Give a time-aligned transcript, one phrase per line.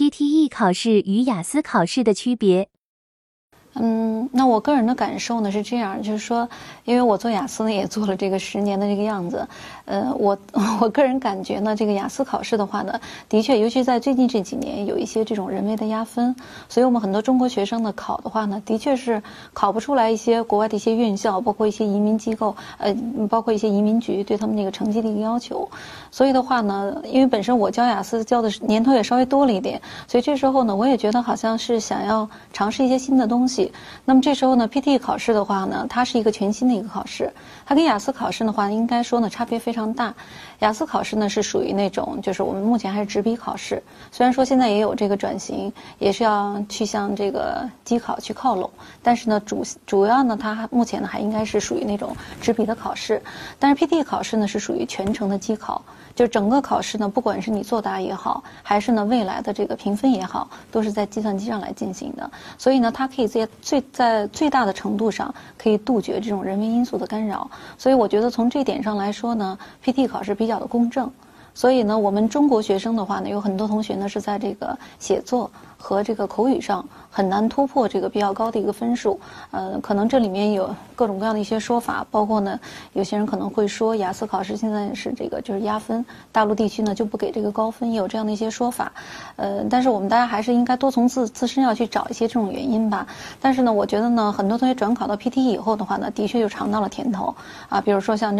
[0.00, 2.70] PTE 考试与雅思考试的区别。
[3.74, 6.48] 嗯，那我个人的感受呢是这样，就是说，
[6.84, 9.46] 因为我做雅思呢也做了这个十年的这个样子，
[9.84, 10.36] 呃，我
[10.80, 16.34] 我个人感觉呢，这个雅思考试的话呢，的确，尤其在最近这几年，有一些这种人为的压分，
[16.68, 19.22] 所以我们很多中国学生呢考的话呢，的确是
[19.52, 22.92] 考不出来一些国外的一些院校，包括一些移民机构，呃，
[23.28, 25.68] 包括一些移民局对他们那个成绩的一个要求，
[26.10, 33.59] 所以的话呢，因为本身我教雅思教的年头也稍微多了一点，所以这时候呢，我也觉得好像是想要尝试一些新的东西。
[34.04, 37.32] 那么这时候呢，PTE 考试的话呢，它是一个全新的一个考试，
[37.66, 40.14] 它跟雅思考试的话，应该说呢差别非常大。
[40.60, 48.70] 雅思考试呢是属于那种，就是我们目前还是纸笔考试，虽然说现在也有这个转型，也是要去向这个机考去靠拢，
[49.02, 53.20] 但是呢主主要呢它目前呢还应该是属于那种纸笔的考试。
[53.58, 55.82] 但是 PTE 考试呢是属于全程的机考，
[56.14, 71.10] 就整个考试呢，不管是你作答也好，还是呢未来的这个评分也好，都是在计算机上来进行的，所以呢它可以在最在最大的程度上可以杜绝这种人为因素的干扰，所以我觉得从这点上来说呢，PT 考试比较的公正，
[71.60, 75.50] 所以呢，我们中国学生的话呢，有很多同学呢是在这个写作。
[75.82, 79.18] 和这个口语上很难突破这个比较高的一个分数，
[79.50, 82.60] 呃，可能这里面有各种各样的一些说法，包括呢，
[82.92, 88.92] 有些人可能会说雅思考试现在是这个就是压分，大陆地区呢就不给这个高分，也有这样的一些说法，
[89.36, 93.06] 呃，但是我们大家还是应该多从自自身要去找一些这种原因吧。
[93.40, 97.34] 但是呢，我觉得呢，很多同学转考到 PTE 以后的话呢，的确就尝到了甜头
[97.70, 98.38] 啊，比如说像这。